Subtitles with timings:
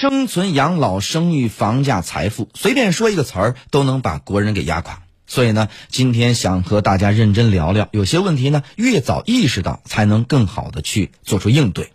[0.00, 5.02] 生存、养老、生育、房价、财富，随便说一个词儿都能把国人给压垮。
[5.26, 11.92] 所以呢，今天想和大家认真聊聊，有些问题呢，越早意识到，才能更好的去做出应对。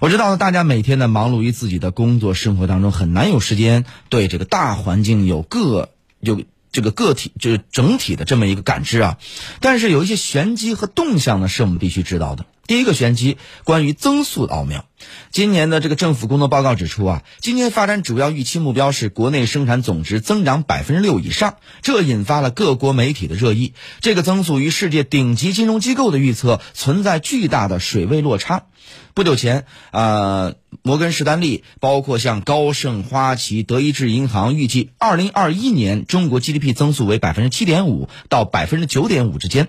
[0.00, 5.88] 我知道呢，大家每天呢忙碌于自己的工作生活当中，很难有时间对这个大环境有个
[6.20, 6.42] 有
[6.72, 9.18] 这个个体就是整体的这么一个感知啊。
[9.60, 12.46] 但是有一些玄机和动向呢，是我们必须知道的。
[12.66, 14.86] 第一个玄机，关于增速的奥妙。
[15.30, 23.74] 今年的这个政府工作报告指出啊，今年发展主要预期目标是国内生产总值增长百分之六以上，这引发了各国媒体的热议。
[24.00, 28.66] 这个增速与世界顶级金融机构的预测存在巨大的水位落差。
[29.14, 39.68] 不久前，呃，摩根士丹利，包括像高盛、花旗、德意志银行，预计二零二一年中国 GDP 增速为百分之七点五到百分之九点五之间。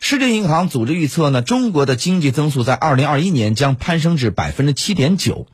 [0.00, 5.46] 世界银行组织预测呢，中国的经济增速在二零二一年将攀升至百分之七点九。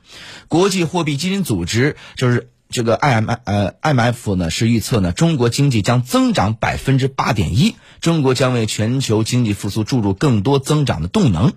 [0.48, 11.52] 国际货币基金组织就是这个 I M 呃 IMF 呢是预测呢，中国经济将增长百分之八点一，中国将为全球经济复苏注入更多增长的动能。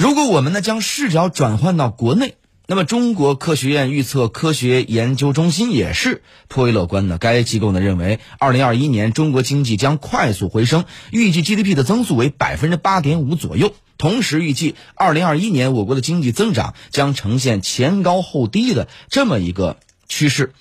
[0.00, 2.36] 如果我们呢将视角转换到国内。
[2.66, 7.18] 那么，中国科学院预测科学研究中心也是颇为乐观的。
[7.18, 13.74] 该机构呢认为，二零二一年中国经济将快速回升，预计 GDP 的增速为百分之八点五左右。
[13.98, 19.76] 同时，预计二零二一年我国的经济增长将呈现前高后低的这么一个
[20.08, 20.54] 趋势。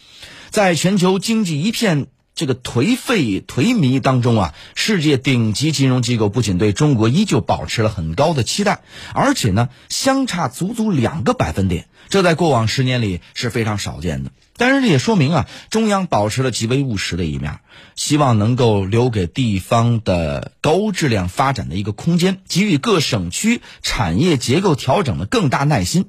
[0.50, 2.08] 在全球经济一片
[2.40, 8.80] 这个颓废颓靡当中啊，世界顶级金融机构不仅对中国依旧保持了很高的期待，
[9.14, 11.90] 而且呢，相差足足两个百分点。
[12.08, 17.60] 这在过往十年里是非常少见的，但是这也说明啊，中央保持了极为务实的一面，
[17.98, 26.06] 希望能够留给地方的高质量发展的一个空间，给予各省区产业结构调整的更大耐心。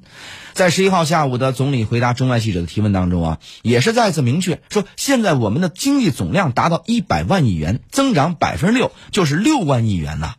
[0.53, 10.35] 在十一号下午的总理回答中外记者的提问当中啊，也是再次明确说，现在我们的经济总量达到一百万亿元，增长百分之六就是六万亿元呐。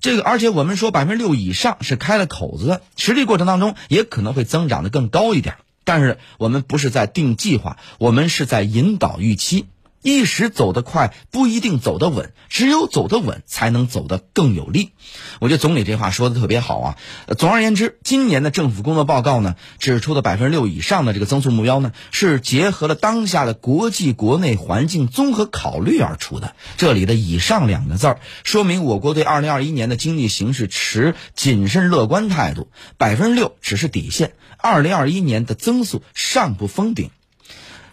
[0.00, 5.56] 这个，而且我们说百分之六以上是开了口子，实际过程当中也可能会增长的更高一点。
[5.82, 9.66] 但是我们不是在定计划，我们是在引导预期。
[10.02, 14.90] 一时走得快不一定走得稳，只有走得稳才能走得更有力。
[15.40, 16.96] 我觉得总理这话说的特别好啊。
[17.38, 26.54] 总而言之，今年的政府工作报告呢指出的百分之六以上的这个增速目标呢，是结合了当下的国际国内环境综合考虑而出的。
[26.76, 32.68] 这里的“以上”两个字儿，说明我国对二零二一年的经济形势持谨慎乐观态度。
[32.98, 37.10] 百分之六只是底线，二零二一年的增速尚不封顶。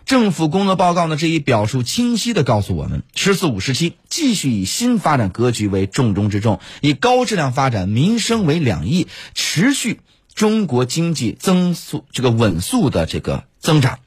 [0.09, 9.05] 政府工作报告呢，这一表述清晰的告诉我们，“十四五”时期继续以新发展格局为重中之重，以高质量发展、民生为两翼，
[9.35, 9.99] 持续
[10.33, 13.99] 中国经济增速这个稳速的这个增长，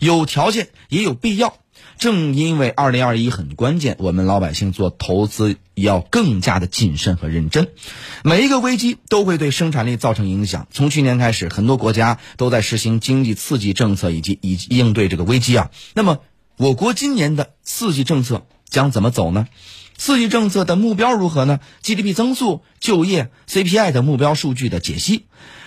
[0.00, 1.56] 有条件也有必要。
[1.98, 7.68] 正因为二零二一很关键，我们老百姓做投资要更加的谨慎和认真。
[8.22, 10.66] 每一个危机都会对生产力造成影响。
[10.70, 15.70] 从去年开始，很多国家都在实行经济刺激政策以及以应对这个危机啊。
[15.94, 16.18] 那么，
[16.56, 19.46] 我国今年的刺激政策将怎么走呢？
[19.96, 25.26] 刺激政策的目标如何呢？GDP 增速、就业、CPI 的目标数据的解析。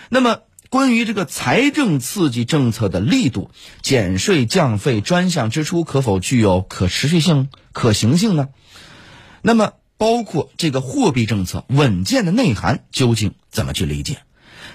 [0.10, 0.40] 那么。
[0.70, 3.52] 关于这个财政刺激政策的力度，
[3.82, 8.50] 减税降费专项支出可否具有可持续性、可行性呢？
[9.42, 14.18] 那么，包括这个货币政策稳健的内涵究竟怎么去理解？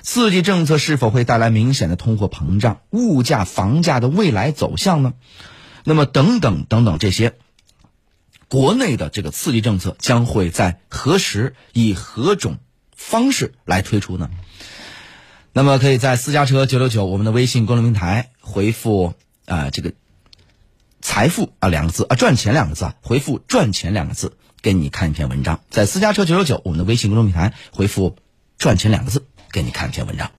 [0.00, 5.12] 刺激政策是否会带来明显的通货膨胀、物价、房价的未来走向呢？
[5.84, 7.34] 那么，等等等等这些，
[8.48, 12.56] 国内的这个刺激政策将会在何时以何种
[12.96, 14.30] 方式来推出呢？
[15.54, 19.12] 那么，可以在私家车九九九我们的微信公众平台回复
[19.44, 19.92] 啊这个
[21.02, 25.60] “财富”啊两个字啊赚钱两个字啊回复“赚钱”两个字，给你看一篇文章。
[25.68, 28.16] 在私家车九九九我们的微信公众平台回复
[28.56, 30.30] “赚钱”两个字，给你看一篇文章。